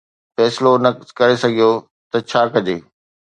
فيصلو 0.35 0.71
نه 0.83 0.89
ڪري 1.19 1.35
سگهيو 1.43 1.71
ته 2.11 2.17
ڇا 2.29 2.41
ڪجي. 2.53 2.77